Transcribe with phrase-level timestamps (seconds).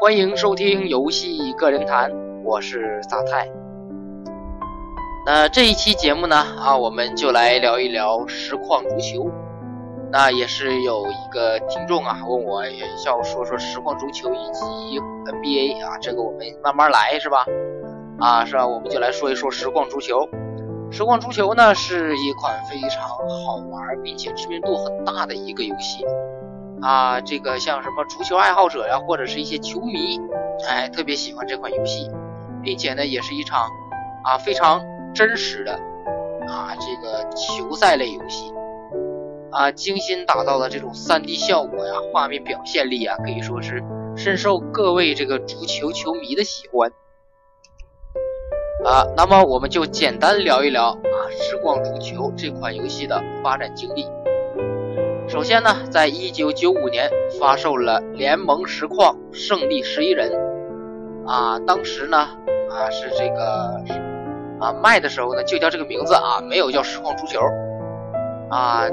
[0.00, 2.08] 欢迎收听游戏个人谈，
[2.44, 3.50] 我是萨泰。
[5.26, 9.28] 那这一期节目呢，啊，我们就来聊一聊实况足球。
[10.12, 12.62] 那也是有一个听众啊问我
[13.04, 14.62] 要说说实况足球以及
[15.32, 17.44] NBA 啊，这个我们慢慢来是吧？
[18.20, 18.64] 啊，是吧？
[18.64, 20.28] 我们就来说一说实况足球。
[20.92, 26.04] 实况足球呢是一款非常好玩并且知名度很大的一个游戏
[26.80, 30.20] 啊，这个像什么足球爱好者呀，或者是一些球迷，
[30.68, 32.10] 哎，特别喜欢这款游戏，
[32.62, 33.68] 并且呢也是一场
[34.24, 34.80] 啊非常
[35.14, 35.72] 真实的
[36.46, 38.52] 啊这个球赛类游戏
[39.50, 43.82] 啊，精心打造的这种 3D 效果呀，画面表现力啊，可以说是
[44.16, 46.92] 深受各位这个足球球迷的喜欢。
[48.84, 54.06] 啊，那么我们就简单聊一聊啊，时光足球这款游戏的发展经历。
[55.28, 60.32] 首先呢，在一九九五年发售了联盟实况胜利十一人，
[61.26, 62.16] 啊，当时呢
[62.70, 63.78] 啊是这个
[64.58, 67.40] 啊卖的时候呢就叫这个名字啊，没有叫实况足球
[68.50, 68.88] 啊，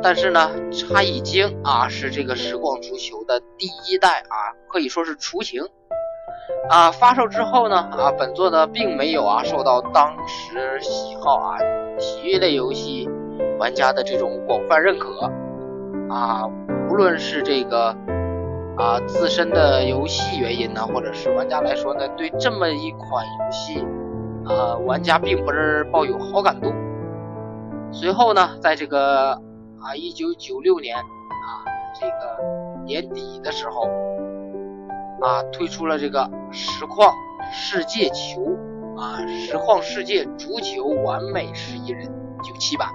[0.00, 0.52] 但是呢
[0.92, 5.60] 它已经啊是这个实况足球的第一代啊，可以说是雏形。
[6.68, 11.58] 啊，发售之后呢，啊，本作呢并没有啊受到当时喜好啊
[11.98, 13.08] 体育类游戏
[13.58, 15.28] 玩家的这种广泛认可，
[16.10, 16.46] 啊，
[16.90, 17.96] 无论是这个
[18.76, 23.80] 啊自身的游戏原因呢，或者是玩家来说呢，对这么一款游戏
[24.44, 26.72] 啊，玩家并不是抱有好感度。
[27.92, 29.32] 随后呢，在这个
[29.80, 31.64] 啊一九九六年啊
[31.98, 33.88] 这个年底的时候。
[35.22, 37.14] 啊，推出了这个实况
[37.52, 38.56] 世界球
[38.96, 42.06] 啊，实况世界足球完美十一人
[42.42, 42.88] 九七版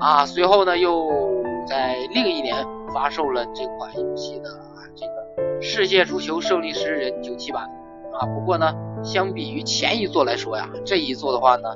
[0.00, 4.50] 啊，随后呢又在另一年发售了这款游戏的
[4.94, 7.64] 这个世界足球胜利十一人九七版
[8.12, 11.70] 啊，不过呢，相比于前一座来说呀，这一座的话呢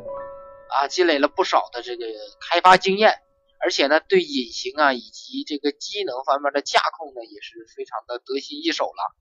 [0.69, 2.05] 啊，积累了不少的这个
[2.49, 3.15] 开发经验，
[3.61, 9.15] 而且呢，对隐形啊以及这个机能方面的架控呢，也是非常的得心应手了。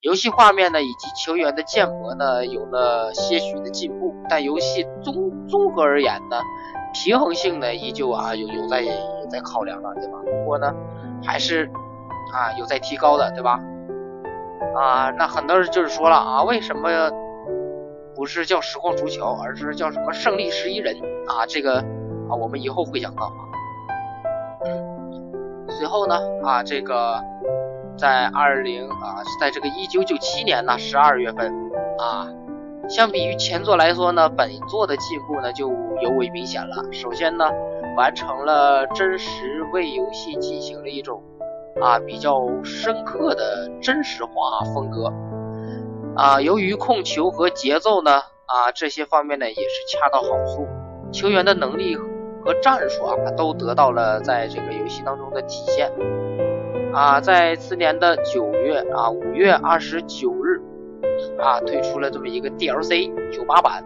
[0.00, 6.40] 游戏画面呢，以及球员的建模呢，有了些许的进步，但游戏综综合而言呢，
[7.04, 8.90] 平衡性呢，依旧啊有有在有
[9.30, 10.18] 在考量了，对吧？
[10.24, 10.74] 不过呢，
[11.22, 11.70] 还是
[12.32, 13.60] 啊有在提高的，对吧？
[14.74, 16.88] 啊，那很多人就是说了啊，为什么
[18.14, 20.96] 不是叫实况足球，而是叫什么胜利十一人
[21.28, 21.44] 啊？
[21.46, 21.80] 这个
[22.28, 23.40] 啊，我们以后会讲到啊。
[25.68, 27.22] 随后呢，啊这个。
[27.98, 31.50] 在二零啊，在这个一九九七年呢十二月份
[31.98, 32.28] 啊，
[32.88, 35.68] 相比于前作来说呢，本作的进步呢就
[36.02, 36.84] 尤为明显了。
[36.92, 37.44] 首先呢，
[37.96, 41.22] 完成了真实为游戏进行了一种
[41.80, 42.32] 啊比较
[42.62, 44.30] 深刻的真实化
[44.72, 45.12] 风格
[46.14, 46.40] 啊。
[46.40, 48.12] 由于控球和节奏呢
[48.46, 50.66] 啊这些方面呢也是恰到好处，
[51.10, 55.90] 球员的能力和战术啊都得到了在这个游戏当中的体现。
[56.94, 60.62] 啊，在次年的九月啊，五月二十九日
[61.38, 63.84] 啊，推出了这么一个 DLC 九八版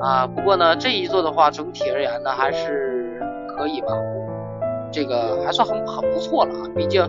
[0.00, 0.26] 啊。
[0.26, 3.88] 不过呢，这一座的话，整体而言呢，还是可以吧，
[4.92, 6.68] 这个还算很很不错了啊。
[6.74, 7.02] 毕竟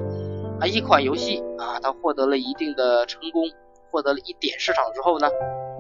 [0.60, 3.44] 啊，一款游戏啊，它获得了一定的成功，
[3.92, 5.28] 获得了一点市场之后呢，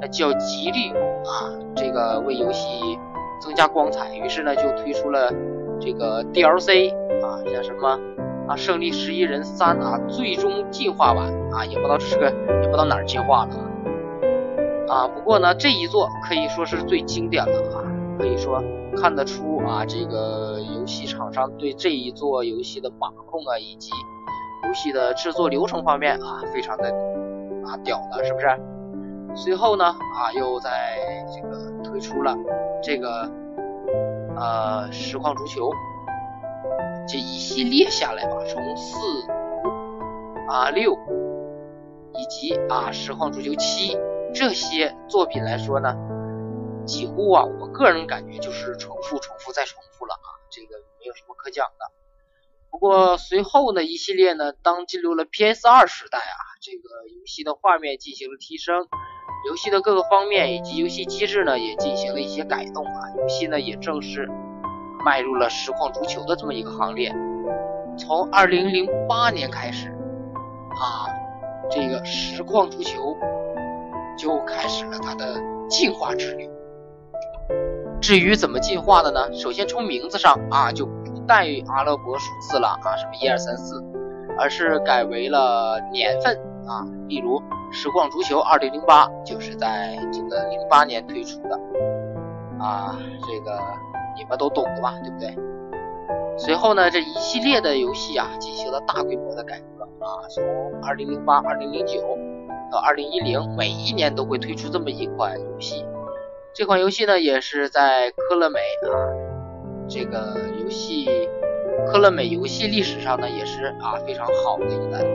[0.02, 0.90] 那就要极力
[1.25, 2.97] 啊，这个为游戏
[3.40, 5.31] 增加光彩，于是呢，就推出了
[5.80, 6.92] 这个 DLC
[7.24, 8.00] 啊，像什么。
[8.48, 13.56] 啊，胜利十一人三啊，最终进化版啊，也不知道这是个，也不知道哪儿进化了
[14.90, 15.08] 啊。
[15.08, 17.84] 不过呢，这一座可以说是最经典了啊，
[18.20, 18.62] 可以说
[18.98, 23.90] 看得出啊，这个游戏厂商对这一座游戏的把控啊，以及
[24.68, 26.90] 游戏的制作流程方面啊，非常的
[27.66, 28.48] 啊屌的，是不是？
[29.36, 30.70] 随后呢啊，又在
[31.34, 32.36] 这个推出了
[32.84, 33.31] 这个
[34.36, 35.72] 呃实况足球。
[37.08, 40.94] 这一系列下来吧，从四五啊六
[42.13, 43.98] 以及啊实况足球七
[44.33, 45.95] 这些作品来说呢，
[46.86, 51.92] 几乎啊我个人感觉就是重复、重复再重复了啊，这个没有什么可讲的。
[52.72, 58.88] 不过随后呢一系列呢，当进入了 PS 二时代啊，这个游戏的画面进行了提升，
[59.48, 64.30] 游戏的各个方面以及游戏机制呢也进行了一些改动啊，游戏呢也正式。
[65.06, 67.14] 迈入了实况足球的这么一个行列。
[67.98, 71.06] 从二零零八年开始，啊，
[71.70, 73.16] 这个实况足球
[74.18, 75.40] 就开始了它的
[75.70, 76.50] 进化之旅。
[78.02, 79.32] 至于怎么进化的呢？
[79.34, 83.82] 首先从名字上啊，就不带阿拉伯数字了啊，什么一二三四，
[84.38, 86.36] 而是改为了年份
[86.68, 87.40] 啊，例如
[87.72, 88.82] 《实况足球2008》
[89.24, 91.56] 就是在这个08年推出的
[92.60, 92.98] 啊，
[93.28, 93.58] 这个
[94.15, 95.36] 你们都懂的吧，对不对？
[96.38, 100.44] 随后呢，这一系列的游戏啊进行了大规模的改革啊，从
[100.81, 102.01] 2008、2009
[102.71, 105.86] 到2010，每一年都会推出这么一款游戏。
[106.56, 108.94] 这款游戏呢，也是在科乐美啊，
[109.88, 111.07] 这个游戏
[111.88, 115.06] 科乐美游戏历史上呢，也是啊非常好的一代。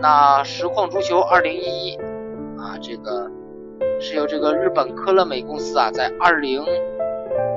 [0.00, 2.00] 那实况足球2011
[2.58, 3.30] 啊，这个
[4.00, 6.60] 是由这个日本科乐美公司啊，在二零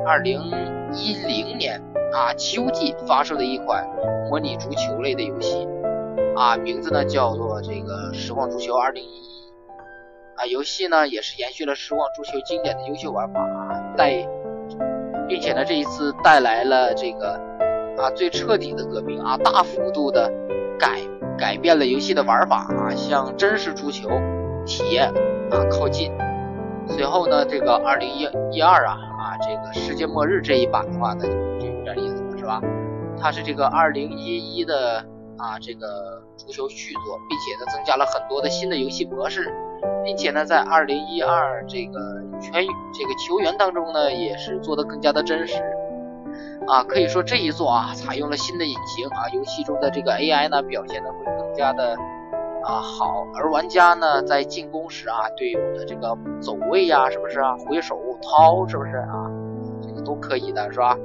[0.06, 1.82] 20 2010年
[2.14, 3.88] 啊秋季发售的一款
[4.30, 5.68] 模拟足球类的游戏
[6.36, 9.02] 啊，名字呢叫做这个实况足球2011。
[10.36, 14.28] 啊，游戏呢也是延续了实况足球经典的优秀玩法啊，带，
[15.28, 17.40] 并且呢这一次带来了这个
[17.98, 20.32] 啊最彻底的革命啊，大幅度的
[20.80, 21.00] 改
[21.38, 24.10] 改变了游戏的玩法啊，向真实足球
[24.66, 25.08] 体验
[25.52, 26.12] 啊靠近。
[26.88, 28.98] 随后呢，这个二零一一二啊
[29.38, 31.26] 这个世界末日这一版的话呢
[31.60, 32.62] 就有点意思了，是吧？
[33.20, 35.06] 它是这个二零一一的
[35.38, 39.54] 啊这个足球续作，并且呢增加了很多的新的游戏模式。
[40.06, 42.52] 并且呢，在二零一二这个全
[42.94, 45.56] 这个球员当中呢，也是做的更加的真实
[46.68, 51.98] 啊，可以说这一座啊，采用了新的引擎啊，游戏中的这个 AI 呢，表现的会更加的
[52.64, 59.30] 啊好，而玩家呢，在进攻时啊，队友的这个走位呀，是不是啊，回手掏，是不是啊，
[59.82, 60.98] 这个都可以的，是吧？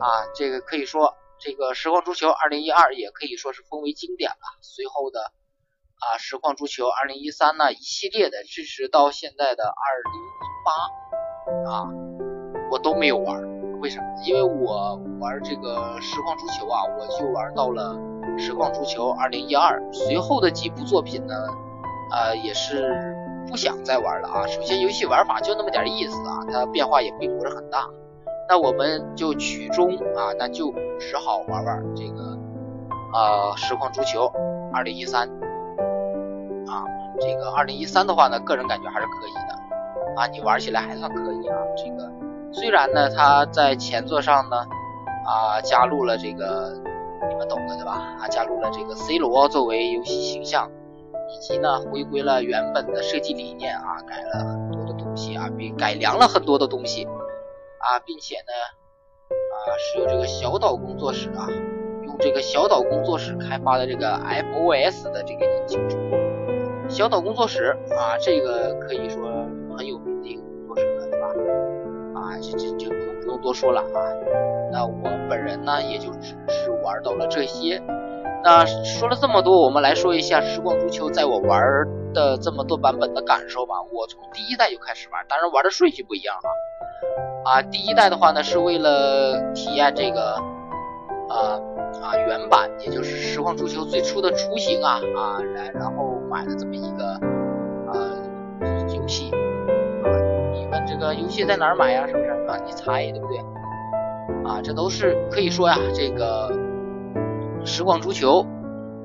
[0.00, 4.58] 啊，这个可以说，这个实况足球二零一二也可以说是封为经典了。
[4.60, 5.32] 随后的。
[6.02, 11.86] 啊，实况足球二零一三呢，一系列的，支持到现在的二零一八啊，
[12.72, 13.40] 我都没有玩，
[13.78, 14.04] 为什么？
[14.26, 17.96] 因为我玩这个实况足球啊，我就玩到了
[18.38, 21.34] 实况足球二零一二，随后的几部作品呢，
[22.10, 23.14] 啊，也是
[23.48, 24.46] 不想再玩了啊。
[24.46, 27.88] 首先，游戏玩法就那么点意思啊，它变化也并不是很大，
[28.48, 32.38] 那我们就取中啊，那就只好玩玩这个
[33.12, 34.32] 啊，实况足球
[34.72, 35.28] 二零一三。
[36.66, 36.84] 啊，
[37.20, 41.56] 这个二零一三的话呢，个人感觉还是可以的啊，你玩起来还算可以啊。
[41.76, 42.10] 这个
[42.50, 44.56] 虽然呢，它在前作上呢
[45.26, 46.72] 啊加入了这个
[47.46, 48.16] 懂的对吧？
[48.20, 50.70] 啊，加入了这个 C 罗作为游戏形象，
[51.34, 58.52] 以及呢回归了原本的设计理念啊，改了很多的东西啊，并改良了很多的东西啊，并且呢
[59.32, 61.46] 啊是由这个小岛工作室啊
[62.04, 65.88] 用这个小岛工作室开发的这个 FOS 的这个引擎。
[66.88, 69.24] 小岛工作室啊，这个可以说
[69.76, 71.28] 很有名的一个工作室了，对吧？
[72.20, 72.90] 啊，这这这
[73.36, 73.98] 不多说了啊。
[74.70, 74.92] 那我
[75.28, 77.80] 本人呢，也就只是玩到了这些。
[78.44, 81.60] 那说了这么多，我们来说一下时光足球在我玩
[82.12, 83.74] 的这么多版本的感受吧。
[83.92, 86.48] 我从第一代就开始玩，当然玩的顺序不一样啊。
[87.52, 90.34] 啊，第一代的话呢，是为了体验这个
[91.28, 91.58] 啊
[92.02, 96.12] 啊原版，也就是时光足球最初的雏形啊啊，然然后。
[96.32, 97.04] 买了这么一个
[97.92, 97.92] 啊
[98.88, 99.30] 游戏，
[100.86, 102.06] 这个游戏在哪儿买呀？
[102.06, 102.56] 是不是啊？
[102.64, 103.38] 你猜对不对？
[104.44, 106.50] 啊，这都是可以说呀，这个
[107.64, 108.44] 时光足球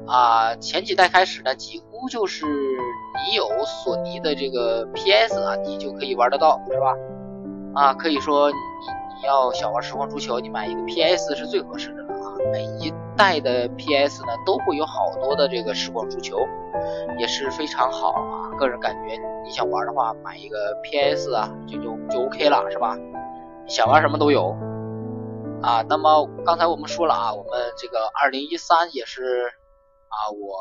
[0.07, 6.95] 啊，前几代开始呢，几乎就是你有索尼的这个 PS 啊，你就可以玩得到，是吧？
[7.75, 8.55] 啊，可以说你
[9.21, 12.33] 你要想玩时光足球，你买一个 PS 是最合适的了啊。
[12.51, 16.37] 每一代的 PS 呢，都会有好多的这个时光足球。
[17.17, 22.95] 也是非常好啊，个人感觉你想玩的话，买一个 PS 啊，就就就 OK 了，是吧？
[23.67, 24.55] 想玩什么都有
[25.63, 25.81] 啊。
[25.89, 27.97] 那么刚才我们说了啊，我们这个
[28.29, 29.47] 2013也是
[30.09, 30.55] 啊，我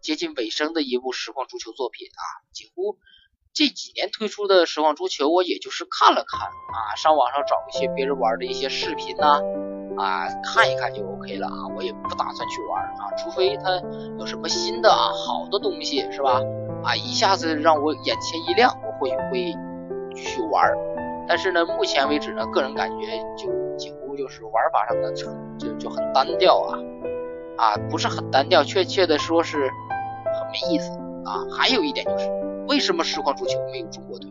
[0.00, 2.22] 接近尾声的一部实况足球作品啊，
[2.52, 2.96] 几乎
[3.52, 9.26] 这几年推出的实况足球，我也就是看了看啊，上网上找一些别人玩的一些视频呐。
[9.26, 9.40] 啊，
[9.96, 13.70] 啊看一看就 OK 了啊，我也不打算去玩啊，除非它
[14.18, 16.40] 有什么新的啊好的东西是吧？
[16.84, 19.52] 啊，一下子让我眼前一亮，我或许会
[20.14, 20.72] 去玩。
[21.28, 26.78] 但是呢，目前为止呢，个人感觉就几乎就是玩法上的就就很单调啊
[27.56, 30.90] 啊，不是很单调，确切的说是很没意思
[31.24, 31.44] 啊。
[31.50, 32.28] 还有一点就是，
[32.68, 34.30] 为什么实况足球没有中国队？